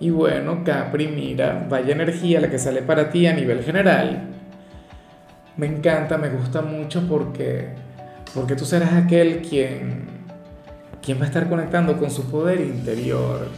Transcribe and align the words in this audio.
Y 0.00 0.10
bueno, 0.10 0.62
Capri, 0.64 1.08
mira, 1.08 1.66
vaya 1.68 1.92
energía 1.92 2.40
la 2.40 2.50
que 2.50 2.58
sale 2.58 2.82
para 2.82 3.10
ti 3.10 3.26
a 3.26 3.32
nivel 3.32 3.62
general. 3.64 4.28
Me 5.56 5.66
encanta, 5.66 6.18
me 6.18 6.28
gusta 6.30 6.62
mucho 6.62 7.02
porque, 7.08 7.70
porque 8.32 8.54
tú 8.54 8.64
serás 8.64 8.92
aquel 8.92 9.42
quien, 9.42 10.06
quien 11.02 11.18
va 11.18 11.24
a 11.24 11.26
estar 11.26 11.48
conectando 11.48 11.98
con 11.98 12.12
su 12.12 12.30
poder 12.30 12.60
interior. 12.60 13.48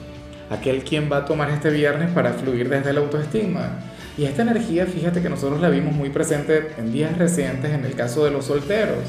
Aquel 0.48 0.82
quien 0.82 1.12
va 1.12 1.18
a 1.18 1.24
tomar 1.26 1.50
este 1.50 1.68
viernes 1.68 2.10
para 2.10 2.32
fluir 2.32 2.70
desde 2.70 2.95
la 2.95 3.00
autoestima. 3.00 3.78
Y 4.16 4.24
esta 4.24 4.42
energía, 4.42 4.86
fíjate 4.86 5.20
que 5.20 5.28
nosotros 5.28 5.60
la 5.60 5.68
vimos 5.68 5.95
muy 5.95 6.09
presente 6.09 6.72
en 6.78 6.90
días 6.90 7.16
recientes 7.18 7.70
en 7.70 7.84
el 7.84 7.95
caso 7.95 8.24
de 8.24 8.30
los 8.30 8.46
solteros. 8.46 9.04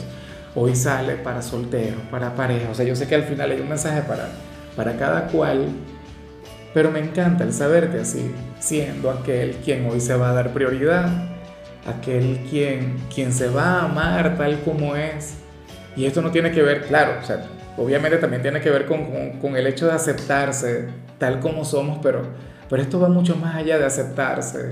Hoy 0.54 0.76
sale 0.76 1.16
para 1.16 1.42
solteros, 1.42 2.02
para 2.12 2.36
parejas. 2.36 2.72
O 2.72 2.76
sea, 2.76 2.86
yo 2.86 2.96
sé 2.96 3.08
que 3.08 3.16
al 3.16 3.24
final 3.24 3.52
hay 3.52 3.62
un 3.62 3.70
mensaje 3.70 4.02
para, 4.02 4.28
para 4.76 4.98
cada 4.98 5.28
cual 5.28 5.68
pero 6.74 6.92
me 6.92 7.00
encanta 7.00 7.44
el 7.44 7.54
saberte 7.54 8.00
así, 8.00 8.32
siendo 8.60 9.12
aquel 9.12 9.56
quien 9.64 9.86
hoy 9.90 10.00
se 10.00 10.16
va 10.16 10.30
a 10.30 10.34
dar 10.34 10.54
prioridad, 10.54 11.10
aquel 11.86 12.40
quien, 12.50 12.98
quien 13.14 13.34
se 13.34 13.50
va 13.50 13.80
a 13.80 13.86
amar 13.86 14.38
tal 14.38 14.60
como 14.62 14.96
es. 14.96 15.38
Y 15.96 16.06
esto 16.06 16.22
no 16.22 16.32
tiene 16.32 16.52
que 16.52 16.62
ver, 16.62 16.84
claro, 16.84 17.16
o 17.22 17.26
sea, 17.26 17.44
obviamente 17.78 18.18
también 18.18 18.42
tiene 18.42 18.62
que 18.62 18.70
ver 18.70 18.86
con, 18.86 19.32
con, 19.40 19.58
el 19.58 19.68
hecho 19.68 19.88
de 19.88 19.94
aceptarse 19.94 20.88
tal 21.18 21.40
como 21.40 21.66
somos, 21.66 22.00
pero, 22.02 22.22
pero 22.70 22.82
esto 22.82 23.00
va 23.00 23.10
mucho 23.10 23.36
más 23.36 23.56
allá 23.56 23.78
de 23.78 23.86
aceptarse. 23.86 24.72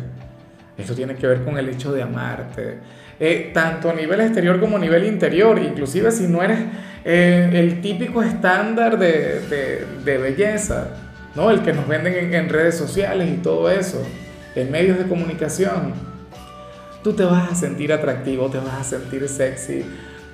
Esto 0.78 0.96
tiene 0.96 1.16
que 1.16 1.28
ver 1.28 1.44
con 1.44 1.58
el 1.58 1.68
hecho 1.68 1.92
de 1.92 2.02
amarte, 2.02 2.80
eh, 3.20 3.52
tanto 3.54 3.90
a 3.90 3.94
nivel 3.94 4.22
exterior 4.22 4.62
como 4.62 4.78
a 4.78 4.80
nivel 4.80 5.04
interior, 5.04 5.60
inclusive 5.60 6.10
si 6.10 6.26
no 6.26 6.42
eres 6.42 6.60
eh, 7.04 7.50
el 7.52 7.82
típico 7.82 8.24
estándar 8.24 8.98
de, 8.98 9.42
de, 9.42 9.86
de 10.06 10.18
belleza 10.18 11.09
¿no? 11.36 11.52
El 11.52 11.62
que 11.62 11.74
nos 11.74 11.88
venden 11.88 12.34
en, 12.34 12.50
redes 12.50 12.78
sociales 12.78 13.30
y 13.30 13.38
todo 13.38 13.70
eso, 13.70 14.02
en 14.56 14.72
medios 14.72 14.98
de 14.98 15.08
comunicación. 15.08 15.94
Tú 17.04 17.14
te 17.14 17.24
vas 17.24 17.52
a 17.52 17.56
sentir 17.56 17.94
atractivo, 17.94 18.50
te 18.50 18.58
vas 18.58 18.74
a 18.74 18.84
sentir 18.84 19.28
sexy. 19.28 19.86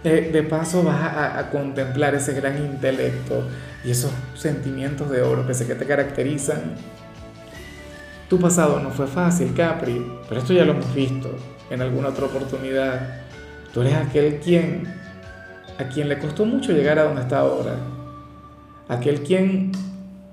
de 0.04 0.44
paso 0.44 0.84
vas 0.84 1.02
a, 1.02 1.50
contemplar 1.52 2.16
ese 2.16 2.34
gran 2.34 2.58
intelecto 2.58 3.44
y 3.84 3.92
esos 3.92 4.12
sentimientos 4.36 5.10
de 5.10 5.22
oro 5.22 5.46
que 5.46 5.54
sé 5.54 5.68
que 5.68 5.76
te 5.76 5.86
caracterizan. 5.86 6.76
Tu 8.30 8.40
pasado 8.40 8.80
no 8.80 8.90
fue 8.90 9.06
fácil, 9.06 9.54
Capri, 9.54 10.04
pero 10.28 10.42
esto 10.42 10.54
ya 10.54 10.66
lo 10.66 10.72
hemos 10.72 10.94
visto 10.96 11.30
en 11.70 11.82
alguna 11.82 12.10
otra 12.10 12.26
oportunidad. 12.26 13.22
Tú 13.72 13.82
eres 13.82 13.94
aquel 13.94 14.40
quien, 14.40 14.84
a 15.78 15.84
quien 15.84 16.10
le 16.10 16.18
costó 16.18 16.46
mucho 16.46 16.72
llegar 16.72 16.98
a 16.98 17.04
donde 17.04 17.22
está 17.22 17.40
ahora. 17.40 17.76
Aquel 18.88 19.22
quien 19.22 19.72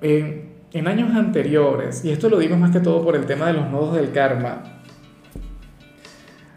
eh, 0.01 0.52
en 0.73 0.89
años 0.89 1.15
anteriores, 1.15 2.05
y 2.05 2.11
esto 2.11 2.29
lo 2.29 2.39
digo 2.39 2.57
más 2.57 2.71
que 2.71 2.81
todo 2.81 3.05
por 3.05 3.15
el 3.15 3.27
tema 3.27 3.47
de 3.47 3.53
los 3.55 3.71
nodos 3.71 3.95
del 3.95 4.11
karma, 4.13 4.63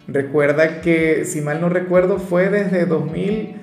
recuerda 0.07 0.81
que, 0.81 1.25
si 1.25 1.41
mal 1.41 1.59
no 1.59 1.69
recuerdo, 1.69 2.17
fue 2.17 2.49
desde 2.49 2.85
2000, 2.85 3.55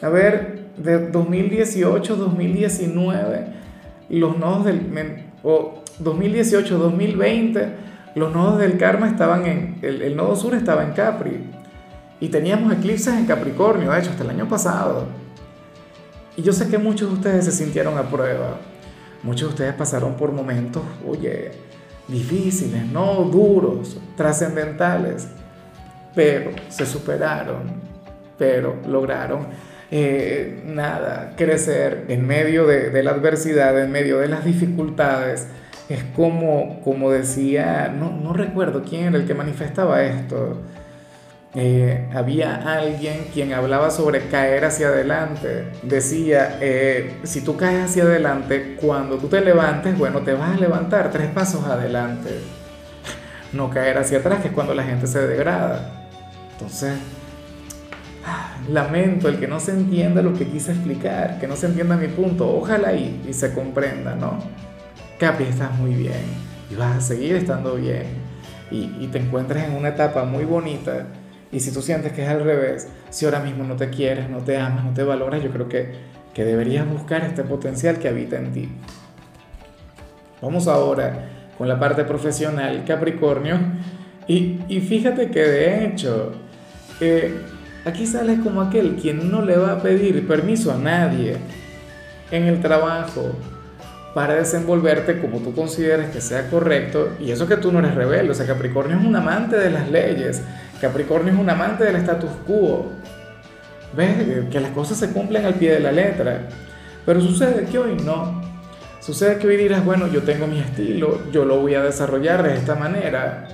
a 0.00 0.08
ver, 0.08 0.68
de 0.78 1.10
2018, 1.10 2.16
2019, 2.16 3.46
los 4.08 4.38
nodos 4.38 4.64
del, 4.64 4.80
o 5.42 5.82
2018, 5.98 6.78
2020, 6.78 7.68
los 8.14 8.32
nodos 8.32 8.58
del 8.58 8.78
karma 8.78 9.08
estaban 9.08 9.44
en, 9.44 9.78
el, 9.82 10.00
el 10.00 10.16
nodo 10.16 10.36
sur 10.36 10.54
estaba 10.54 10.84
en 10.84 10.92
Capri, 10.92 11.44
y 12.20 12.28
teníamos 12.28 12.72
eclipses 12.72 13.14
en 13.14 13.26
Capricornio, 13.26 13.92
de 13.92 14.00
hecho, 14.00 14.10
hasta 14.10 14.24
el 14.24 14.30
año 14.30 14.48
pasado. 14.48 15.06
Y 16.36 16.42
yo 16.42 16.52
sé 16.52 16.68
que 16.68 16.78
muchos 16.78 17.10
de 17.10 17.14
ustedes 17.14 17.44
se 17.44 17.52
sintieron 17.52 17.98
a 17.98 18.02
prueba 18.02 18.56
Muchos 19.22 19.48
de 19.48 19.54
ustedes 19.54 19.74
pasaron 19.74 20.16
por 20.16 20.32
momentos, 20.32 20.82
oye, 21.06 21.50
difíciles, 22.06 22.86
no 22.86 23.24
duros, 23.24 24.00
trascendentales, 24.16 25.28
pero 26.14 26.52
se 26.68 26.86
superaron, 26.86 27.72
pero 28.38 28.76
lograron 28.86 29.48
eh, 29.90 30.62
nada, 30.66 31.34
crecer 31.36 32.04
en 32.08 32.26
medio 32.26 32.66
de, 32.66 32.90
de, 32.90 33.02
la 33.02 33.12
adversidad, 33.12 33.80
en 33.82 33.90
medio 33.90 34.18
de 34.18 34.28
las 34.28 34.44
dificultades. 34.44 35.48
Es 35.88 36.04
como, 36.14 36.80
como 36.82 37.10
decía, 37.10 37.94
no, 37.96 38.10
no 38.10 38.34
recuerdo 38.34 38.82
quién 38.82 39.06
era 39.06 39.16
el 39.16 39.26
que 39.26 39.34
manifestaba 39.34 40.02
esto, 40.02 40.58
eh, 41.60 42.06
había 42.14 42.54
alguien 42.72 43.26
quien 43.34 43.52
hablaba 43.52 43.90
sobre 43.90 44.28
caer 44.28 44.64
hacia 44.64 44.88
adelante. 44.88 45.64
Decía, 45.82 46.56
eh, 46.60 47.16
si 47.24 47.40
tú 47.40 47.56
caes 47.56 47.90
hacia 47.90 48.04
adelante, 48.04 48.76
cuando 48.80 49.18
tú 49.18 49.26
te 49.26 49.40
levantes, 49.40 49.98
bueno, 49.98 50.20
te 50.20 50.34
vas 50.34 50.56
a 50.56 50.60
levantar 50.60 51.10
tres 51.10 51.26
pasos 51.32 51.64
adelante. 51.64 52.30
No 53.52 53.70
caer 53.70 53.98
hacia 53.98 54.18
atrás, 54.18 54.40
que 54.40 54.48
es 54.48 54.54
cuando 54.54 54.72
la 54.72 54.84
gente 54.84 55.08
se 55.08 55.26
degrada. 55.26 56.06
Entonces, 56.52 56.92
ah, 58.24 58.56
lamento 58.68 59.26
el 59.28 59.40
que 59.40 59.48
no 59.48 59.58
se 59.58 59.72
entienda 59.72 60.22
lo 60.22 60.34
que 60.34 60.46
quise 60.46 60.70
explicar, 60.70 61.40
que 61.40 61.48
no 61.48 61.56
se 61.56 61.66
entienda 61.66 61.96
mi 61.96 62.06
punto. 62.06 62.48
Ojalá 62.56 62.92
y, 62.92 63.24
y 63.28 63.32
se 63.32 63.52
comprenda, 63.52 64.14
¿no? 64.14 64.38
Capi, 65.18 65.42
estás 65.42 65.76
muy 65.76 65.92
bien 65.94 66.22
y 66.70 66.76
vas 66.76 66.98
a 66.98 67.00
seguir 67.00 67.34
estando 67.34 67.74
bien 67.74 68.04
y, 68.70 68.94
y 69.00 69.08
te 69.10 69.18
encuentras 69.18 69.64
en 69.64 69.74
una 69.74 69.88
etapa 69.88 70.22
muy 70.22 70.44
bonita 70.44 71.08
y 71.50 71.60
si 71.60 71.72
tú 71.72 71.80
sientes 71.80 72.12
que 72.12 72.24
es 72.24 72.28
al 72.28 72.44
revés, 72.44 72.88
si 73.10 73.24
ahora 73.24 73.40
mismo 73.40 73.64
no 73.64 73.76
te 73.76 73.88
quieres, 73.88 74.28
no 74.28 74.38
te 74.38 74.58
amas, 74.58 74.84
no 74.84 74.92
te 74.92 75.02
valoras, 75.02 75.42
yo 75.42 75.50
creo 75.50 75.68
que, 75.68 75.92
que 76.34 76.44
deberías 76.44 76.86
buscar 76.88 77.24
este 77.24 77.42
potencial 77.42 77.98
que 77.98 78.08
habita 78.08 78.36
en 78.36 78.52
ti. 78.52 78.68
Vamos 80.42 80.68
ahora 80.68 81.28
con 81.56 81.66
la 81.66 81.80
parte 81.80 82.04
profesional, 82.04 82.84
Capricornio. 82.86 83.58
Y, 84.26 84.60
y 84.68 84.80
fíjate 84.80 85.30
que 85.30 85.42
de 85.42 85.86
hecho, 85.86 86.32
eh, 87.00 87.34
aquí 87.84 88.06
sales 88.06 88.40
como 88.40 88.60
aquel 88.60 88.96
quien 88.96 89.30
no 89.30 89.42
le 89.42 89.56
va 89.56 89.72
a 89.72 89.82
pedir 89.82 90.26
permiso 90.28 90.70
a 90.70 90.76
nadie 90.76 91.36
en 92.30 92.44
el 92.44 92.60
trabajo 92.60 93.32
para 94.14 94.34
desenvolverte 94.34 95.20
como 95.20 95.38
tú 95.38 95.54
consideres 95.54 96.10
que 96.10 96.20
sea 96.20 96.50
correcto. 96.50 97.10
Y 97.20 97.30
eso 97.30 97.46
que 97.46 97.56
tú 97.56 97.72
no 97.72 97.78
eres 97.78 97.94
rebelde, 97.94 98.30
o 98.30 98.34
sea, 98.34 98.46
Capricornio 98.46 98.98
es 98.98 99.04
un 99.04 99.16
amante 99.16 99.56
de 99.56 99.70
las 99.70 99.90
leyes, 99.90 100.42
Capricornio 100.80 101.32
es 101.32 101.38
un 101.38 101.50
amante 101.50 101.84
del 101.84 101.96
status 101.96 102.30
quo. 102.46 102.92
¿Ves? 103.96 104.48
Que 104.50 104.60
las 104.60 104.70
cosas 104.70 104.98
se 104.98 105.10
cumplen 105.10 105.44
al 105.44 105.54
pie 105.54 105.72
de 105.72 105.80
la 105.80 105.92
letra. 105.92 106.42
Pero 107.04 107.20
sucede 107.20 107.64
que 107.64 107.78
hoy 107.78 107.96
no. 108.04 108.42
Sucede 109.00 109.38
que 109.38 109.46
hoy 109.46 109.56
dirás, 109.56 109.84
bueno, 109.84 110.06
yo 110.08 110.22
tengo 110.22 110.46
mi 110.46 110.58
estilo, 110.58 111.30
yo 111.32 111.44
lo 111.44 111.60
voy 111.60 111.74
a 111.74 111.82
desarrollar 111.82 112.42
de 112.42 112.54
esta 112.54 112.74
manera. 112.74 113.48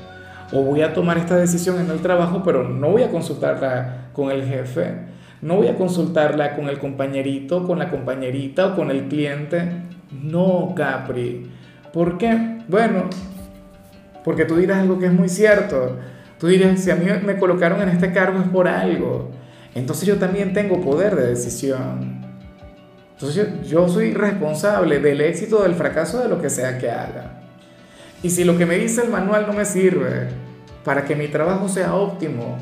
O 0.52 0.62
voy 0.62 0.82
a 0.82 0.92
tomar 0.92 1.16
esta 1.16 1.36
decisión 1.36 1.80
en 1.80 1.90
el 1.90 2.00
trabajo, 2.00 2.42
pero 2.44 2.68
no 2.68 2.90
voy 2.90 3.02
a 3.02 3.10
consultarla 3.10 4.08
con 4.12 4.30
el 4.30 4.44
jefe. 4.44 5.14
No 5.40 5.56
voy 5.56 5.68
a 5.68 5.76
consultarla 5.76 6.56
con 6.56 6.68
el 6.68 6.78
compañerito, 6.78 7.66
con 7.66 7.78
la 7.78 7.90
compañerita 7.90 8.66
o 8.66 8.76
con 8.76 8.90
el 8.90 9.08
cliente. 9.08 9.62
No, 10.10 10.74
Capri. 10.76 11.50
¿Por 11.92 12.18
qué? 12.18 12.58
Bueno, 12.68 13.04
porque 14.24 14.44
tú 14.44 14.56
dirás 14.56 14.78
algo 14.78 14.98
que 14.98 15.06
es 15.06 15.12
muy 15.12 15.28
cierto 15.28 15.96
Tú 16.44 16.50
dirías, 16.50 16.78
si 16.78 16.90
a 16.90 16.96
mí 16.96 17.06
me 17.24 17.38
colocaron 17.38 17.80
en 17.80 17.88
este 17.88 18.12
cargo 18.12 18.38
es 18.38 18.48
por 18.48 18.68
algo. 18.68 19.30
Entonces 19.74 20.06
yo 20.06 20.18
también 20.18 20.52
tengo 20.52 20.78
poder 20.82 21.16
de 21.16 21.28
decisión. 21.28 22.20
Entonces 23.14 23.66
yo, 23.66 23.88
soy 23.88 24.12
responsable 24.12 25.00
del 25.00 25.22
éxito 25.22 25.60
o 25.60 25.62
del 25.62 25.74
fracaso 25.74 26.18
de 26.22 26.28
lo 26.28 26.42
que 26.42 26.50
sea 26.50 26.76
que 26.76 26.90
haga. 26.90 27.40
Y 28.22 28.28
si 28.28 28.44
lo 28.44 28.58
que 28.58 28.66
me 28.66 28.76
dice 28.76 29.04
el 29.04 29.08
manual 29.08 29.46
no 29.46 29.54
me 29.54 29.64
sirve 29.64 30.28
para 30.84 31.06
que 31.06 31.16
mi 31.16 31.28
trabajo 31.28 31.66
sea 31.66 31.94
óptimo, 31.94 32.58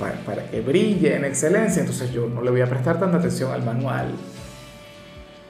para, 0.00 0.14
para 0.26 0.42
que 0.50 0.60
brille 0.60 1.14
en 1.14 1.24
excelencia, 1.24 1.78
entonces 1.78 2.10
yo 2.10 2.28
no 2.28 2.42
le 2.42 2.50
voy 2.50 2.62
a 2.62 2.66
prestar 2.66 2.98
tanta 2.98 3.18
atención 3.18 3.52
al 3.52 3.62
manual. 3.62 4.08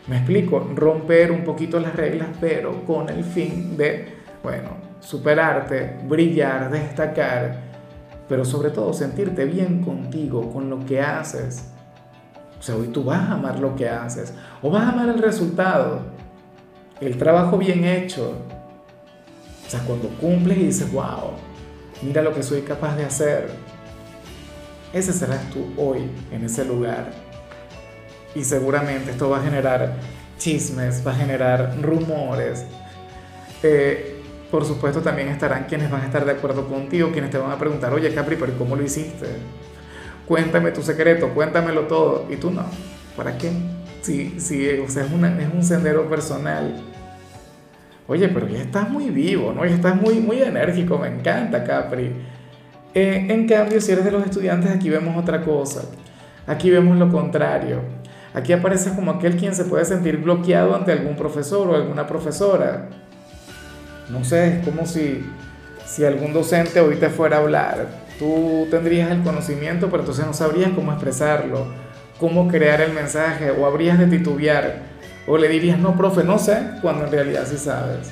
Me 0.09 0.19
explico, 0.19 0.71
romper 0.77 1.33
un 1.33 1.43
poquito 1.43 1.81
las 1.81 1.97
reglas, 1.97 2.29
pero 2.39 2.85
con 2.85 3.09
el 3.09 3.25
fin 3.25 3.79
de, 3.79 4.09
bueno, 4.43 4.77
superarte, 5.01 5.97
brillar, 6.05 6.71
destacar, 6.71 7.62
pero 8.33 8.47
sobre 8.47 8.71
todo 8.71 8.95
sentirte 8.95 9.45
bien 9.45 9.85
contigo, 9.85 10.51
con 10.55 10.71
lo 10.71 10.87
que 10.87 11.03
haces. 11.03 11.65
O 12.59 12.63
sea, 12.63 12.77
hoy 12.77 12.87
tú 12.87 13.05
vas 13.05 13.29
a 13.29 13.33
amar 13.35 13.59
lo 13.59 13.77
que 13.77 13.87
haces 13.87 14.33
o 14.63 14.71
vas 14.71 14.85
a 14.85 14.89
amar 14.89 15.11
el 15.11 15.19
resultado, 15.19 16.01
el 17.03 17.19
trabajo 17.19 17.59
bien 17.59 17.85
hecho. 17.85 18.39
O 19.67 19.71
sea, 19.71 19.81
cuando 19.81 20.09
cumples 20.19 20.57
y 20.57 20.63
dices, 20.63 20.91
wow, 20.91 21.33
mira 22.01 22.23
lo 22.23 22.33
que 22.33 22.43
soy 22.43 22.63
capaz 22.63 22.97
de 22.97 23.05
hacer. 23.05 23.51
Ese 24.95 25.13
serás 25.13 25.51
tú 25.51 25.67
hoy 25.77 26.11
en 26.31 26.43
ese 26.43 26.65
lugar. 26.65 27.11
Y 28.35 28.45
seguramente 28.45 29.11
esto 29.11 29.29
va 29.29 29.41
a 29.41 29.43
generar 29.43 29.97
chismes, 30.39 31.07
va 31.07 31.11
a 31.11 31.17
generar 31.17 31.77
rumores. 31.83 32.65
Eh, 33.63 34.12
por 34.53 34.67
supuesto 34.67 35.01
también 35.01 35.29
estarán 35.29 35.65
quienes 35.65 35.91
van 35.91 36.03
a 36.03 36.05
estar 36.05 36.27
de 36.27 36.33
acuerdo 36.33 36.69
contigo, 36.69 37.11
quienes 37.11 37.31
te 37.31 37.39
van 37.39 37.51
a 37.51 37.59
preguntar, 37.59 37.95
oye 37.95 38.13
Capri, 38.13 38.37
pero 38.37 38.53
¿cómo 38.59 38.77
lo 38.77 38.83
hiciste? 38.83 39.27
Cuéntame 40.29 40.73
tu 40.73 40.83
secreto, 40.83 41.31
cuéntamelo 41.31 41.83
todo. 41.87 42.27
Y 42.31 42.37
tú 42.37 42.51
no, 42.51 42.63
¿para 43.17 43.39
qué? 43.39 43.51
Si, 44.03 44.39
si 44.39 44.69
o 44.79 44.91
sea, 44.91 45.07
es, 45.07 45.11
una, 45.11 45.41
es 45.41 45.49
un 45.53 45.65
sendero 45.65 46.07
personal. 46.07 46.83
Oye, 48.07 48.29
pero 48.29 48.47
ya 48.47 48.59
estás 48.59 48.91
muy 48.91 49.09
vivo, 49.09 49.55
¿no? 49.55 49.65
Ya 49.65 49.75
estás 49.75 49.99
muy, 49.99 50.21
muy 50.21 50.43
enérgico, 50.43 50.99
me 50.99 51.09
encanta 51.09 51.65
Capri. 51.65 52.13
Eh, 52.93 53.27
en 53.31 53.49
cambio, 53.49 53.81
si 53.81 53.93
eres 53.93 54.05
de 54.05 54.11
los 54.11 54.23
estudiantes, 54.23 54.71
aquí 54.71 54.91
vemos 54.91 55.17
otra 55.17 55.41
cosa. 55.41 55.85
Aquí 56.47 56.69
vemos 56.69 56.99
lo 56.99 57.11
contrario. 57.11 57.81
Aquí 58.35 58.53
aparece 58.53 58.95
como 58.95 59.13
aquel 59.13 59.39
quien 59.39 59.55
se 59.55 59.65
puede 59.65 59.87
sentir 59.87 60.19
bloqueado 60.19 60.77
ante 60.77 60.93
algún 60.93 61.17
profesor 61.17 61.71
o 61.71 61.75
alguna 61.75 62.07
profesora. 62.07 62.91
No 64.09 64.25
sé, 64.25 64.59
es 64.59 64.65
como 64.65 64.87
si, 64.87 65.25
si 65.87 66.05
algún 66.05 66.33
docente 66.33 66.81
te 66.81 67.09
fuera 67.09 67.37
a 67.37 67.41
hablar. 67.41 67.87
Tú 68.19 68.67
tendrías 68.71 69.11
el 69.11 69.23
conocimiento, 69.23 69.89
pero 69.89 70.01
entonces 70.01 70.27
no 70.27 70.35
sabrías 70.35 70.71
cómo 70.73 70.93
expresarlo, 70.93 71.67
cómo 72.19 72.49
crear 72.49 72.81
el 72.81 72.93
mensaje, 72.93 73.51
o 73.51 73.67
habrías 73.67 73.99
de 73.99 74.07
titubear, 74.07 74.83
o 75.27 75.39
le 75.39 75.49
dirías, 75.49 75.79
no, 75.79 75.97
profe, 75.97 76.25
no 76.25 76.39
sé, 76.39 76.59
cuando 76.83 77.07
en 77.07 77.13
realidad 77.13 77.47
sí 77.47 77.57
sabes. 77.57 78.11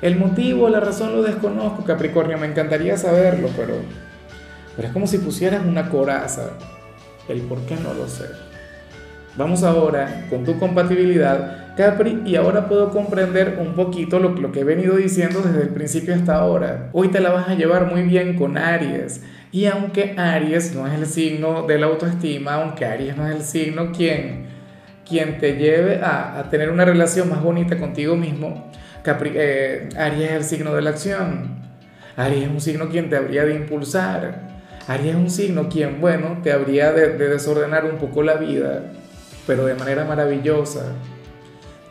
El 0.00 0.16
motivo, 0.16 0.68
la 0.68 0.80
razón 0.80 1.14
lo 1.14 1.22
desconozco, 1.22 1.84
Capricornio, 1.84 2.36
me 2.36 2.46
encantaría 2.46 2.96
saberlo, 2.96 3.48
pero, 3.56 3.74
pero 4.74 4.88
es 4.88 4.92
como 4.92 5.06
si 5.06 5.18
pusieras 5.18 5.64
una 5.64 5.88
coraza. 5.88 6.50
El 7.28 7.42
por 7.42 7.60
qué 7.60 7.76
no 7.76 7.94
lo 7.94 8.08
sé. 8.08 8.24
Vamos 9.36 9.62
ahora 9.62 10.26
con 10.28 10.44
tu 10.44 10.58
compatibilidad, 10.58 11.61
Capri, 11.76 12.22
y 12.26 12.36
ahora 12.36 12.68
puedo 12.68 12.90
comprender 12.90 13.56
un 13.58 13.74
poquito 13.74 14.18
lo, 14.18 14.52
que 14.52 14.60
he 14.60 14.64
venido 14.64 14.96
diciendo 14.96 15.40
desde 15.40 15.62
el 15.62 15.70
principio 15.70 16.14
hasta 16.14 16.34
ahora. 16.34 16.90
Hoy 16.92 17.08
te 17.08 17.20
la 17.20 17.30
vas 17.30 17.48
a 17.48 17.54
llevar 17.54 17.90
muy 17.90 18.02
bien 18.02 18.36
con 18.36 18.58
Aries. 18.58 19.22
Y 19.52 19.64
aunque 19.66 20.14
Aries 20.18 20.74
no 20.74 20.86
es 20.86 20.92
el 20.92 21.06
signo 21.06 21.66
de 21.66 21.78
la 21.78 21.86
autoestima, 21.86 22.54
aunque 22.54 22.84
Aries 22.84 23.16
no 23.16 23.26
es 23.26 23.36
el 23.36 23.42
signo 23.42 23.90
quien, 23.90 24.46
quien 25.08 25.38
te 25.38 25.56
lleve 25.56 26.00
a, 26.02 26.46
tener 26.50 26.70
una 26.70 26.84
relación 26.84 27.30
más 27.30 27.42
bonita 27.42 27.78
contigo 27.78 28.16
mismo, 28.16 28.70
Capri, 29.02 29.32
eh, 29.34 29.88
Aries 29.96 30.30
es 30.30 30.36
el 30.36 30.44
signo 30.44 30.74
de 30.74 30.82
la 30.82 30.90
acción. 30.90 31.56
Aries 32.16 32.44
es 32.44 32.50
un 32.50 32.60
signo 32.60 32.90
quien 32.90 33.08
te 33.08 33.16
habría 33.16 33.46
de 33.46 33.54
impulsar. 33.54 34.42
Aries 34.88 35.14
es 35.14 35.16
un 35.16 35.30
signo 35.30 35.70
quien, 35.70 36.02
bueno, 36.02 36.40
te 36.42 36.52
habría 36.52 36.92
de 36.92 37.16
desordenar 37.16 37.86
un 37.86 37.96
poco 37.96 38.22
la 38.22 38.34
vida 38.34 38.82
pero 39.46 39.66
de 39.66 39.74
manera 39.74 40.04
maravillosa. 40.04 40.92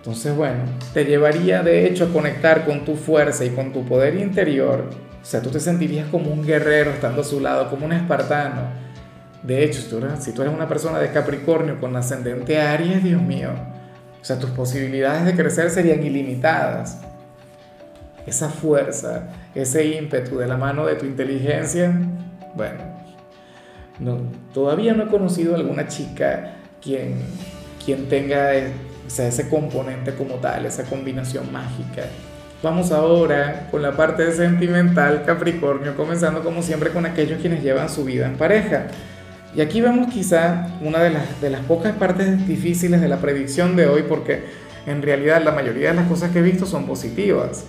Entonces, 0.02 0.36
bueno, 0.36 0.64
te 0.96 1.06
llevaría 1.06 1.62
de 1.62 1.86
hecho 1.86 2.06
a 2.06 2.14
conectar 2.14 2.66
con 2.66 2.84
tu 2.86 2.96
fuerza 2.96 3.46
y 3.46 3.52
con 3.52 3.72
tu 3.72 3.86
poder 3.86 4.16
interior. 4.16 4.90
O 5.22 5.26
sea, 5.26 5.44
tú 5.44 5.52
te 5.52 5.60
sentirías 5.60 6.08
como 6.10 6.32
un 6.32 6.44
guerrero 6.44 6.90
estando 6.90 7.22
a 7.22 7.24
su 7.24 7.40
lado, 7.40 7.70
como 7.70 7.86
un 7.86 7.94
espartano. 7.94 8.64
De 9.44 9.64
hecho, 9.64 9.80
si 10.20 10.32
tú 10.32 10.42
eres 10.42 10.54
una 10.56 10.68
persona 10.68 10.98
de 10.98 11.12
Capricornio 11.12 11.80
con 11.80 11.96
ascendente 11.96 12.60
Aries, 12.60 13.04
Dios 13.04 13.22
mío, 13.22 13.52
o 14.20 14.26
sea, 14.26 14.40
tus 14.40 14.50
posibilidades 14.50 15.24
de 15.24 15.36
crecer 15.36 15.70
serían 15.70 16.02
ilimitadas. 16.04 17.00
Esa 18.26 18.50
fuerza, 18.50 19.30
ese 19.54 19.86
ímpetu 19.86 20.40
de 20.40 20.48
la 20.48 20.58
mano 20.58 20.88
de 20.88 20.96
tu 20.96 21.06
inteligencia, 21.06 21.94
bueno, 22.56 22.80
no, 24.00 24.18
todavía 24.52 24.94
no 24.94 25.04
he 25.04 25.08
conocido 25.08 25.54
alguna 25.54 25.88
chica 25.88 26.56
quien, 26.82 27.18
quien 27.86 28.10
tenga 28.10 28.52
ese 29.20 29.50
componente 29.50 30.14
como 30.14 30.36
tal, 30.36 30.66
esa 30.66 30.84
combinación 30.84 31.52
mágica. 31.52 32.04
Vamos 32.64 32.92
ahora 32.92 33.68
con 33.72 33.82
la 33.82 33.98
parte 33.98 34.32
sentimental 34.34 35.24
Capricornio, 35.26 35.96
comenzando 35.96 36.44
como 36.44 36.62
siempre 36.62 36.92
con 36.92 37.06
aquellos 37.06 37.42
quienes 37.42 37.64
llevan 37.64 37.90
su 37.90 38.06
vida 38.06 38.28
en 38.28 38.38
pareja. 38.38 38.88
Y 39.56 39.62
aquí 39.62 39.82
vemos 39.82 40.14
quizá 40.14 40.68
una 40.82 41.00
de 41.00 41.10
las, 41.10 41.42
de 41.42 41.50
las 41.50 41.62
pocas 41.62 41.96
partes 41.96 42.48
difíciles 42.48 43.02
de 43.02 43.08
la 43.08 43.18
predicción 43.18 43.76
de 43.76 43.88
hoy, 43.88 44.04
porque 44.04 44.44
en 44.86 45.02
realidad 45.02 45.42
la 45.44 45.52
mayoría 45.52 45.90
de 45.90 45.96
las 45.96 46.08
cosas 46.08 46.32
que 46.32 46.40
he 46.40 46.44
visto 46.44 46.66
son 46.66 46.86
positivas. 46.86 47.66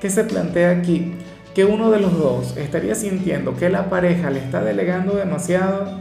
¿Qué 0.00 0.10
se 0.10 0.24
plantea 0.24 0.70
aquí? 0.70 1.14
Que 1.54 1.64
uno 1.64 1.90
de 1.90 2.00
los 2.00 2.18
dos 2.18 2.56
estaría 2.56 2.94
sintiendo 2.94 3.56
que 3.56 3.68
la 3.68 3.88
pareja 3.88 4.30
le 4.30 4.40
está 4.40 4.62
delegando 4.62 5.16
demasiado 5.16 6.00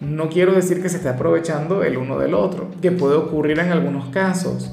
no 0.00 0.28
quiero 0.28 0.52
decir 0.52 0.80
que 0.80 0.88
se 0.88 0.98
esté 0.98 1.08
aprovechando 1.08 1.82
el 1.82 1.96
uno 1.96 2.18
del 2.18 2.34
otro, 2.34 2.70
que 2.80 2.92
puede 2.92 3.16
ocurrir 3.16 3.58
en 3.58 3.72
algunos 3.72 4.08
casos. 4.10 4.72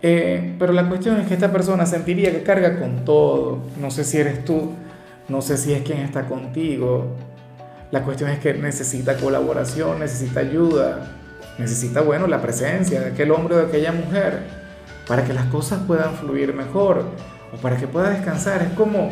Eh, 0.00 0.54
pero 0.58 0.72
la 0.72 0.88
cuestión 0.88 1.20
es 1.20 1.26
que 1.26 1.34
esta 1.34 1.52
persona 1.52 1.84
sentiría 1.84 2.30
que 2.30 2.42
carga 2.42 2.78
con 2.78 3.04
todo. 3.04 3.58
No 3.80 3.90
sé 3.90 4.04
si 4.04 4.18
eres 4.18 4.44
tú, 4.44 4.72
no 5.28 5.42
sé 5.42 5.56
si 5.56 5.74
es 5.74 5.82
quien 5.82 5.98
está 5.98 6.26
contigo. 6.26 7.16
La 7.90 8.02
cuestión 8.02 8.30
es 8.30 8.38
que 8.38 8.54
necesita 8.54 9.16
colaboración, 9.16 9.98
necesita 9.98 10.40
ayuda, 10.40 11.16
necesita, 11.58 12.00
bueno, 12.00 12.26
la 12.26 12.40
presencia 12.40 13.00
de 13.00 13.06
aquel 13.08 13.30
hombre 13.30 13.56
o 13.56 13.58
de 13.58 13.66
aquella 13.66 13.92
mujer 13.92 14.40
para 15.06 15.24
que 15.24 15.32
las 15.32 15.46
cosas 15.46 15.80
puedan 15.86 16.14
fluir 16.14 16.54
mejor 16.54 17.04
o 17.52 17.56
para 17.58 17.76
que 17.76 17.86
pueda 17.86 18.10
descansar. 18.10 18.62
Es 18.62 18.72
como, 18.72 19.10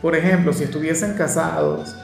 por 0.00 0.14
ejemplo, 0.14 0.52
si 0.52 0.64
estuviesen 0.64 1.14
casados 1.14 1.96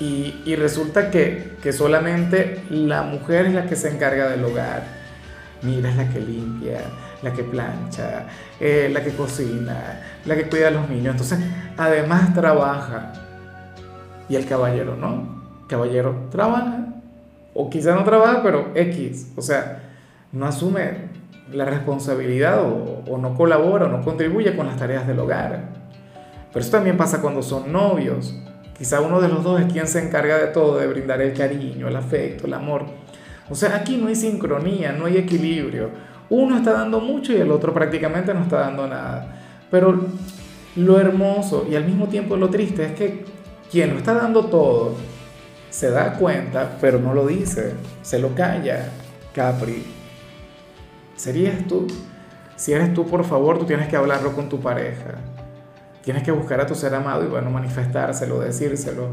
y, 0.00 0.54
resulta 0.54 1.10
que, 1.10 1.56
solamente 1.72 2.62
la 2.70 3.02
mujer 3.02 3.46
es 3.46 3.54
la 3.54 3.66
que 3.66 3.74
se 3.74 3.90
encarga 3.90 4.28
del 4.28 4.44
hogar. 4.44 4.84
Mira, 5.62 5.90
es 5.90 5.96
la 5.96 6.08
que 6.08 6.20
limpia, 6.20 6.82
la 7.22 7.32
que 7.32 7.42
plancha, 7.42 8.26
eh, 8.60 8.88
la 8.92 9.02
que 9.02 9.10
cocina, 9.10 10.00
la 10.24 10.36
que 10.36 10.48
cuida 10.48 10.68
a 10.68 10.70
los 10.70 10.88
niños. 10.88 11.14
Entonces, 11.14 11.40
además 11.76 12.32
trabaja. 12.32 13.12
Y 14.28 14.36
el 14.36 14.46
caballero 14.46 14.94
no. 14.94 15.42
El 15.62 15.66
caballero 15.66 16.28
trabaja. 16.30 16.86
O 17.54 17.68
quizá 17.68 17.94
no 17.96 18.04
trabaja, 18.04 18.40
pero 18.44 18.70
X. 18.76 19.32
O 19.34 19.42
sea, 19.42 19.82
no 20.30 20.46
asume 20.46 21.08
la 21.52 21.64
responsabilidad 21.64 22.62
o, 22.62 23.02
o 23.08 23.18
no 23.18 23.34
colabora 23.34 23.86
o 23.86 23.88
no 23.88 24.02
contribuye 24.02 24.54
con 24.54 24.66
las 24.66 24.76
tareas 24.76 25.08
del 25.08 25.18
hogar. 25.18 25.70
Pero 26.52 26.60
eso 26.60 26.70
también 26.70 26.96
pasa 26.96 27.20
cuando 27.20 27.42
son 27.42 27.72
novios. 27.72 28.38
Quizá 28.78 29.00
uno 29.00 29.20
de 29.20 29.28
los 29.28 29.42
dos 29.42 29.60
es 29.60 29.72
quien 29.72 29.88
se 29.88 30.00
encarga 30.00 30.38
de 30.38 30.46
todo, 30.46 30.78
de 30.78 30.86
brindar 30.86 31.20
el 31.20 31.32
cariño, 31.32 31.88
el 31.88 31.96
afecto, 31.96 32.46
el 32.46 32.54
amor. 32.54 32.86
O 33.50 33.54
sea, 33.56 33.74
aquí 33.74 33.96
no 33.96 34.06
hay 34.06 34.14
sincronía, 34.14 34.92
no 34.92 35.06
hay 35.06 35.16
equilibrio. 35.16 35.90
Uno 36.30 36.58
está 36.58 36.72
dando 36.72 37.00
mucho 37.00 37.32
y 37.32 37.36
el 37.36 37.50
otro 37.50 37.74
prácticamente 37.74 38.32
no 38.32 38.42
está 38.42 38.60
dando 38.60 38.86
nada. 38.86 39.36
Pero 39.70 40.06
lo 40.76 41.00
hermoso 41.00 41.66
y 41.68 41.74
al 41.74 41.84
mismo 41.84 42.06
tiempo 42.06 42.36
lo 42.36 42.50
triste 42.50 42.84
es 42.84 42.92
que 42.92 43.24
quien 43.70 43.90
lo 43.90 43.98
está 43.98 44.14
dando 44.14 44.44
todo 44.46 44.94
se 45.70 45.90
da 45.90 46.14
cuenta, 46.14 46.78
pero 46.80 47.00
no 47.00 47.14
lo 47.14 47.26
dice, 47.26 47.74
se 48.02 48.18
lo 48.18 48.34
calla. 48.34 48.90
Capri, 49.34 49.84
¿serías 51.16 51.66
tú? 51.66 51.86
Si 52.56 52.72
eres 52.72 52.94
tú, 52.94 53.06
por 53.06 53.24
favor, 53.24 53.58
tú 53.58 53.64
tienes 53.64 53.88
que 53.88 53.96
hablarlo 53.96 54.32
con 54.32 54.48
tu 54.48 54.60
pareja. 54.60 55.14
Tienes 56.08 56.22
que 56.22 56.30
buscar 56.30 56.58
a 56.58 56.66
tu 56.66 56.74
ser 56.74 56.94
amado 56.94 57.22
y 57.22 57.26
bueno, 57.26 57.50
manifestárselo, 57.50 58.40
decírselo. 58.40 59.10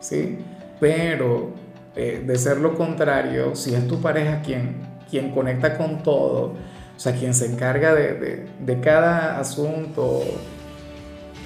¿Sí? 0.00 0.38
Pero 0.80 1.50
eh, 1.94 2.24
de 2.26 2.38
ser 2.38 2.60
lo 2.60 2.74
contrario, 2.74 3.54
si 3.54 3.74
es 3.74 3.86
tu 3.86 4.00
pareja 4.00 4.40
quien, 4.40 4.76
quien 5.10 5.32
conecta 5.32 5.76
con 5.76 6.02
todo, 6.02 6.44
o 6.44 6.54
sea, 6.96 7.12
quien 7.12 7.34
se 7.34 7.44
encarga 7.44 7.94
de, 7.94 8.46
de, 8.58 8.80
cada 8.80 9.38
asunto 9.38 10.22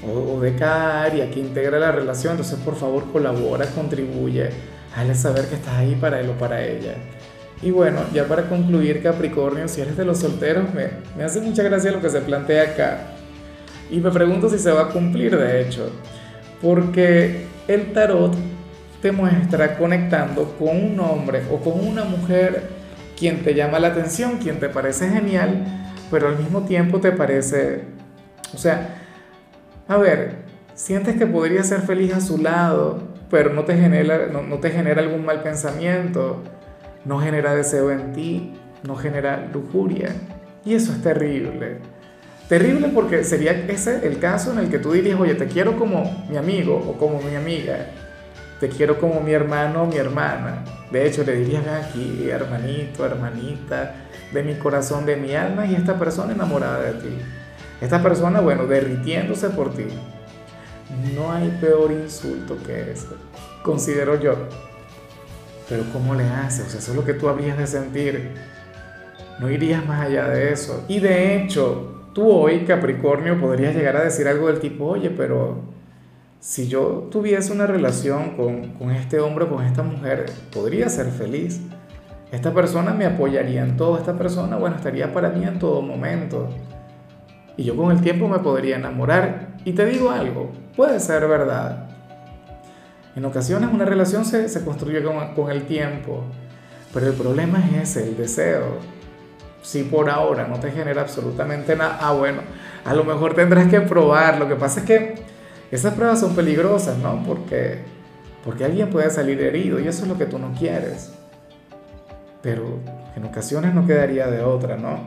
o, 0.09 0.41
de 0.41 0.55
cada 0.55 1.03
área 1.03 1.29
que 1.29 1.41
integra 1.41 1.81
la 1.81 1.91
relación, 1.91 2.35
entonces 2.35 2.61
por 2.61 2.77
favor 2.77 3.11
colabora, 3.11 3.67
contribuye, 3.67 4.51
hazle 4.95 5.17
saber 5.17 5.47
que 5.47 5.57
estás 5.57 5.75
ahí 5.75 5.97
para 6.01 6.21
él 6.21 6.31
o 6.31 6.39
para 6.39 6.65
ella. 6.65 6.95
Y 7.63 7.73
bueno, 7.73 7.99
ya 8.15 8.29
para 8.29 8.49
concluir, 8.49 9.03
Capricornio, 9.03 9.67
si 9.67 9.81
eres 9.81 9.97
de 9.97 10.05
los 10.05 10.19
solteros, 10.19 10.73
me, 10.73 10.91
me 11.17 11.25
hace 11.25 11.41
mucha 11.41 11.65
gracia 11.65 11.91
lo 11.91 12.01
que 12.01 12.11
se 12.11 12.21
plantea 12.21 12.63
acá. 12.63 13.16
Y 13.91 13.99
me 13.99 14.11
pregunto 14.11 14.49
si 14.49 14.59
se 14.59 14.73
va 14.73 14.83
a 14.83 14.89
cumplir, 14.89 15.37
de 15.37 15.63
hecho, 15.63 15.91
porque 16.61 17.47
el 17.69 17.93
tarot 17.93 18.35
te 19.01 19.13
muestra 19.13 19.77
conectando 19.77 20.55
con 20.59 20.77
un 20.77 20.99
hombre 21.01 21.43
o 21.51 21.59
con 21.59 21.87
una 21.87 22.05
mujer 22.05 22.69
quien 23.17 23.43
te 23.43 23.55
llama 23.55 23.79
la 23.79 23.89
atención, 23.89 24.39
quien 24.39 24.59
te 24.59 24.69
parece 24.69 25.09
genial, 25.09 25.65
pero 26.11 26.29
al 26.29 26.39
mismo 26.39 26.63
tiempo 26.63 27.01
te 27.01 27.13
parece, 27.13 27.85
o 28.55 28.59
sea, 28.59 29.03
a 29.89 29.97
ver, 29.97 30.37
sientes 30.75 31.17
que 31.17 31.27
podría 31.27 31.63
ser 31.63 31.81
feliz 31.83 32.13
a 32.15 32.21
su 32.21 32.39
lado, 32.39 33.01
pero 33.31 33.53
no 33.53 33.65
te 33.65 33.77
genera, 33.77 34.27
no, 34.27 34.43
no 34.43 34.59
te 34.59 34.71
genera 34.71 35.01
algún 35.03 35.25
mal 35.25 35.43
pensamiento, 35.43 36.43
no 37.05 37.19
genera 37.21 37.55
deseo 37.55 37.91
en 37.91 38.13
ti, 38.13 38.55
no 38.83 38.97
genera 38.97 39.49
lujuria. 39.53 40.15
Y 40.65 40.75
eso 40.75 40.93
es 40.93 41.03
terrible. 41.03 41.79
Terrible 42.49 42.89
porque 42.89 43.25
sería 43.25 43.53
ese 43.53 44.07
el 44.07 44.21
caso 44.21 44.53
en 44.53 44.59
el 44.59 44.71
que 44.71 44.79
tú 44.79 44.93
dirías, 44.93 45.19
oye, 45.19 45.35
te 45.35 45.47
quiero 45.47 45.77
como 45.77 46.27
mi 46.31 46.37
amigo 46.37 46.77
o 46.77 46.97
como 46.97 47.21
mi 47.21 47.35
amiga, 47.35 47.87
te 48.61 48.69
quiero 48.69 49.01
como 49.01 49.21
mi 49.21 49.33
hermano 49.33 49.83
o 49.83 49.87
mi 49.87 49.97
hermana. 49.97 50.65
De 50.91 51.07
hecho, 51.07 51.25
le 51.25 51.37
dirías, 51.37 51.65
ven 51.65 51.75
aquí, 51.75 52.31
hermanito, 52.31 53.05
hermanita, 53.05 53.95
de 54.33 54.43
mi 54.45 54.55
corazón, 54.55 55.05
de 55.05 55.17
mi 55.17 55.35
alma, 55.35 55.67
y 55.67 55.75
esta 55.75 55.99
persona 55.99 56.33
enamorada 56.33 56.81
de 56.81 56.93
ti. 56.95 57.19
Esta 57.81 58.01
persona, 58.01 58.41
bueno, 58.41 58.67
derritiéndose 58.67 59.51
por 59.51 59.75
ti. 59.75 59.87
No 61.17 61.33
hay 61.33 61.51
peor 61.61 61.91
insulto 61.91 62.57
que 62.65 62.93
ese, 62.93 63.09
considero 63.63 64.21
yo. 64.21 64.37
Pero 65.69 65.83
¿cómo 65.93 66.15
le 66.15 66.25
haces? 66.25 66.67
O 66.67 66.71
sea, 66.71 66.79
eso 66.79 66.93
es 66.93 66.97
lo 66.97 67.05
que 67.05 67.15
tú 67.15 67.29
habrías 67.29 67.59
de 67.59 67.67
sentir. 67.67 68.31
No 69.41 69.51
irías 69.51 69.85
más 69.85 70.07
allá 70.07 70.29
de 70.29 70.53
eso. 70.53 70.85
Y 70.87 71.01
de 71.01 71.37
hecho, 71.37 71.96
tú 72.17 72.31
hoy, 72.31 72.61
Capricornio, 72.61 73.39
podrías 73.39 73.77
llegar 73.77 73.95
a 73.99 74.03
decir 74.03 74.27
algo 74.27 74.47
del 74.47 74.59
tipo, 74.59 74.87
oye, 74.87 75.11
pero 75.11 75.59
si 76.41 76.67
yo 76.67 77.09
tuviese 77.11 77.53
una 77.53 77.67
relación 77.67 78.31
con, 78.31 78.91
este 78.91 79.21
hombre 79.21 79.45
o 79.45 79.51
con 79.51 79.63
esta 79.63 79.83
mujer, 79.83 80.25
podría 80.51 80.89
ser 80.89 81.11
feliz. 81.11 81.61
Esta 82.33 82.55
persona 82.55 82.95
me 82.95 83.05
apoyaría 83.05 83.63
en 83.63 83.77
todo, 83.77 83.99
esta 83.99 84.17
persona, 84.17 84.57
bueno, 84.57 84.77
estaría 84.77 85.13
para 85.13 85.29
mí 85.29 85.45
en 85.45 85.59
todo 85.59 85.83
momento. 85.83 86.49
Y 87.59 87.65
yo 87.65 87.77
con 87.77 87.91
el 87.93 88.01
tiempo 88.01 88.29
me 88.29 88.39
podría 88.39 88.77
enamorar. 88.77 89.59
Y 89.67 89.73
te 89.73 89.85
digo 89.85 90.09
algo, 90.09 90.53
puede 90.75 90.99
ser 91.01 91.29
verdad. 91.29 91.91
En 93.15 93.27
ocasiones 93.27 93.69
una 93.71 93.85
relación 93.85 94.25
se, 94.25 94.65
construye 94.65 95.03
con, 95.03 95.35
con 95.35 95.51
el 95.51 95.67
tiempo, 95.67 96.25
pero 96.95 97.09
el 97.09 97.13
problema 97.13 97.63
es 97.75 97.91
ese, 97.91 98.09
el 98.09 98.17
deseo 98.17 98.96
si 99.67 99.83
por 99.83 100.09
ahora 100.09 100.47
no 100.47 100.61
te 100.61 100.71
genera 100.71 101.03
absolutamente 101.03 101.75
nada, 101.75 101.99
ah, 102.01 102.13
bueno, 102.13 102.43
a 102.85 102.95
lo 102.95 103.03
mejor 103.03 103.35
tendrás 103.35 103.67
que 103.67 103.81
probar. 103.81 104.39
Lo 104.39 104.47
que 104.47 104.55
pasa 104.55 104.79
es 104.79 104.87
que 104.87 105.17
esas 105.73 105.95
pruebas 105.95 106.21
son 106.21 106.37
peligrosas, 106.37 106.97
¿no? 106.99 107.21
Porque, 107.27 107.81
porque 108.45 108.65
alguien 108.65 108.91
puede 108.91 109.11
salir 109.11 109.41
herido 109.41 109.81
y 109.81 109.89
eso 109.89 110.05
es 110.05 110.09
lo 110.09 110.17
que 110.17 110.27
tú 110.27 110.39
no 110.39 110.53
quieres. 110.57 111.11
Pero 112.43 112.79
en 113.17 113.25
ocasiones 113.25 113.75
no 113.75 113.85
quedaría 113.85 114.29
de 114.29 114.41
otra, 114.41 114.77
¿no? 114.77 115.01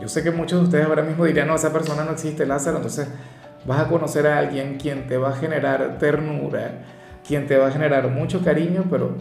Yo 0.00 0.08
sé 0.08 0.24
que 0.24 0.32
muchos 0.32 0.58
de 0.58 0.64
ustedes 0.64 0.86
ahora 0.86 1.04
mismo 1.04 1.24
dirían, 1.24 1.46
no, 1.46 1.54
esa 1.54 1.72
persona 1.72 2.02
no 2.02 2.10
existe, 2.10 2.44
Lázaro, 2.44 2.78
entonces 2.78 3.06
vas 3.64 3.78
a 3.78 3.86
conocer 3.86 4.26
a 4.26 4.38
alguien 4.38 4.76
quien 4.76 5.06
te 5.06 5.18
va 5.18 5.28
a 5.28 5.36
generar 5.36 5.98
ternura, 6.00 6.80
quien 7.24 7.46
te 7.46 7.56
va 7.56 7.68
a 7.68 7.70
generar 7.70 8.08
mucho 8.08 8.42
cariño, 8.42 8.86
pero 8.90 9.14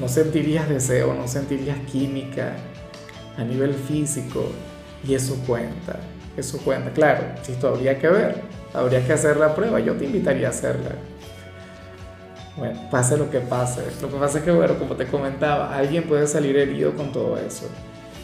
no 0.00 0.08
sentirías 0.08 0.68
deseo, 0.68 1.14
no 1.14 1.26
sentirías 1.26 1.78
química 1.90 2.56
a 3.36 3.44
nivel 3.44 3.74
físico 3.74 4.46
y 5.06 5.14
eso 5.14 5.36
cuenta, 5.46 5.98
eso 6.36 6.58
cuenta. 6.58 6.90
Claro, 6.90 7.24
esto 7.46 7.68
habría 7.68 7.98
que 7.98 8.08
ver, 8.08 8.42
habría 8.74 9.06
que 9.06 9.12
hacer 9.12 9.36
la 9.36 9.54
prueba, 9.54 9.80
yo 9.80 9.94
te 9.94 10.04
invitaría 10.04 10.48
a 10.48 10.50
hacerla. 10.50 10.90
Bueno, 12.56 12.80
pase 12.90 13.18
lo 13.18 13.30
que 13.30 13.40
pase. 13.40 13.82
Lo 14.00 14.10
que 14.10 14.16
pasa 14.16 14.38
es 14.38 14.44
que, 14.44 14.50
bueno, 14.50 14.78
como 14.78 14.96
te 14.96 15.06
comentaba, 15.06 15.76
alguien 15.76 16.04
puede 16.04 16.26
salir 16.26 16.56
herido 16.56 16.94
con 16.94 17.12
todo 17.12 17.36
eso. 17.38 17.68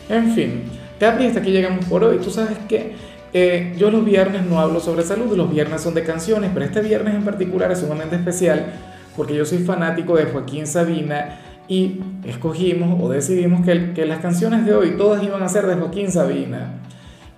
En 0.08 0.32
fin, 0.34 0.64
Capri, 0.98 1.26
hasta 1.26 1.40
aquí 1.40 1.50
llegamos 1.50 1.84
por 1.84 2.02
hoy. 2.02 2.18
Tú 2.18 2.30
sabes 2.30 2.56
que 2.66 2.94
eh, 3.34 3.74
yo 3.76 3.90
los 3.90 4.04
viernes 4.04 4.44
no 4.44 4.58
hablo 4.58 4.80
sobre 4.80 5.02
salud, 5.02 5.36
los 5.36 5.50
viernes 5.50 5.82
son 5.82 5.94
de 5.94 6.02
canciones, 6.02 6.50
pero 6.52 6.64
este 6.64 6.80
viernes 6.80 7.14
en 7.14 7.24
particular 7.24 7.70
es 7.72 7.80
sumamente 7.80 8.16
especial 8.16 8.72
porque 9.16 9.34
yo 9.34 9.44
soy 9.44 9.58
fanático 9.58 10.16
de 10.16 10.24
Joaquín 10.24 10.66
Sabina 10.66 11.38
y 11.68 12.00
escogimos 12.24 13.00
o 13.00 13.08
decidimos 13.08 13.64
que, 13.64 14.04
las 14.06 14.20
canciones 14.20 14.66
de 14.66 14.74
hoy 14.74 14.96
todas 14.96 15.22
iban 15.22 15.42
a 15.42 15.48
ser 15.48 15.66
de 15.66 15.76
Joaquín 15.76 16.10
Sabina. 16.10 16.72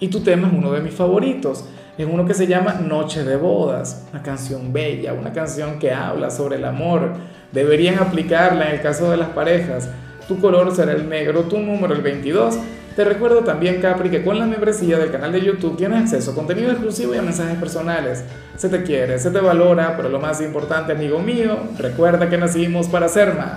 Y 0.00 0.09
tu 0.09 0.21
tema 0.21 0.49
es 0.49 0.54
uno 0.54 0.73
de 0.73 0.81
mis 0.81 0.95
favoritos. 0.95 1.64
Es 1.97 2.07
uno 2.11 2.26
que 2.26 2.35
se 2.35 2.49
llama 2.49 2.75
Noche 2.75 3.23
de 3.23 3.37
Bodas, 3.37 4.07
una 4.11 4.23
canción 4.23 4.73
bella, 4.73 5.12
una 5.12 5.33
canción 5.33 5.78
que 5.78 5.93
habla 5.93 6.31
sobre 6.31 6.57
el 6.57 6.64
amor. 6.64 7.12
Deberían 7.52 8.00
aplicarla 8.00 8.69
en 8.69 8.75
el 8.75 8.81
caso 8.81 9.11
de 9.11 9.16
las 9.16 9.28
parejas. 9.28 9.88
Tu 10.26 10.40
color 10.40 10.75
será 10.75 10.93
el 10.93 11.09
negro, 11.09 11.43
tu 11.43 11.59
número 11.59 11.95
el 11.95 12.02
22. 12.02 12.59
Te 12.97 13.04
recuerdo 13.04 13.40
también, 13.40 13.81
Capri, 13.81 14.09
que 14.09 14.23
con 14.23 14.38
la 14.38 14.47
membresía 14.47 14.99
del 14.99 15.11
canal 15.11 15.33
de 15.33 15.40
YouTube 15.40 15.76
tienes 15.76 16.02
acceso 16.02 16.31
a 16.31 16.35
contenido 16.35 16.71
exclusivo 16.71 17.12
y 17.14 17.19
a 17.19 17.23
mensajes 17.23 17.59
personales. 17.59 18.25
Se 18.57 18.69
te 18.69 18.85
quiere, 18.85 19.19
se 19.19 19.33
te 19.33 19.40
valora, 19.40 19.97
pero 19.97 20.09
lo 20.09 20.21
más 20.21 20.40
importante, 20.40 20.93
amigo 20.93 21.19
mío, 21.19 21.59
recuerda 21.76 22.28
que 22.28 22.38
nacimos 22.38 22.87
para 22.87 23.09
ser 23.09 23.35
más. 23.35 23.52